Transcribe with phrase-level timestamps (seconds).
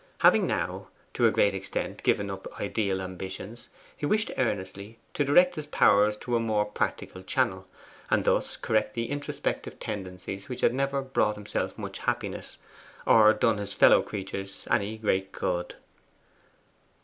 [0.21, 5.53] Having now, to a great extent, given up ideal ambitions, he wished earnestly to direct
[5.53, 7.67] his powers into a more practical channel,
[8.09, 12.57] and thus correct the introspective tendencies which had never brought himself much happiness,
[13.05, 15.75] or done his fellow creatures any great good.